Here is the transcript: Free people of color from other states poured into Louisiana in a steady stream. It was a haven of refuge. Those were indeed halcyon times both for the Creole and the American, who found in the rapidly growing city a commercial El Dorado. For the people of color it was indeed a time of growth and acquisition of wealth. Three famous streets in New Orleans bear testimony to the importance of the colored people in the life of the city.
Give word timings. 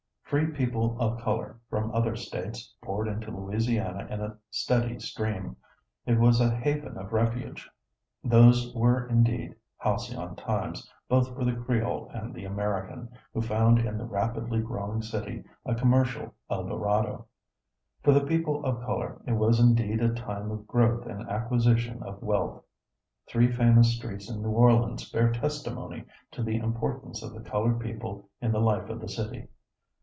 Free 0.31 0.47
people 0.47 0.95
of 0.97 1.19
color 1.19 1.59
from 1.69 1.93
other 1.93 2.15
states 2.15 2.73
poured 2.81 3.09
into 3.09 3.31
Louisiana 3.35 4.07
in 4.09 4.21
a 4.21 4.37
steady 4.49 4.97
stream. 4.97 5.57
It 6.05 6.17
was 6.17 6.39
a 6.39 6.55
haven 6.55 6.97
of 6.97 7.11
refuge. 7.11 7.69
Those 8.23 8.73
were 8.73 9.05
indeed 9.09 9.55
halcyon 9.75 10.37
times 10.37 10.89
both 11.09 11.35
for 11.35 11.43
the 11.43 11.57
Creole 11.57 12.09
and 12.13 12.33
the 12.33 12.45
American, 12.45 13.09
who 13.33 13.41
found 13.41 13.79
in 13.79 13.97
the 13.97 14.05
rapidly 14.05 14.61
growing 14.61 15.01
city 15.01 15.43
a 15.65 15.75
commercial 15.75 16.33
El 16.49 16.63
Dorado. 16.65 17.25
For 18.01 18.13
the 18.13 18.23
people 18.25 18.63
of 18.63 18.79
color 18.85 19.21
it 19.27 19.33
was 19.33 19.59
indeed 19.59 19.99
a 19.99 20.13
time 20.13 20.49
of 20.49 20.65
growth 20.65 21.07
and 21.07 21.27
acquisition 21.27 22.01
of 22.03 22.21
wealth. 22.21 22.63
Three 23.27 23.51
famous 23.51 23.97
streets 23.97 24.29
in 24.31 24.41
New 24.41 24.51
Orleans 24.51 25.09
bear 25.11 25.29
testimony 25.33 26.05
to 26.31 26.41
the 26.41 26.55
importance 26.55 27.21
of 27.21 27.33
the 27.33 27.41
colored 27.41 27.81
people 27.81 28.29
in 28.41 28.53
the 28.53 28.61
life 28.61 28.87
of 28.89 29.01
the 29.01 29.09
city. 29.09 29.49